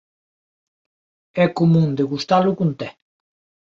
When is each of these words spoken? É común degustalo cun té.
É 1.45 1.45
común 1.57 1.87
degustalo 1.99 2.51
cun 2.57 2.71
té. 2.79 2.89